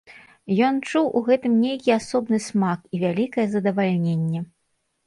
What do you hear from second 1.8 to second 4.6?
асобны смак і вялікае задавальненне.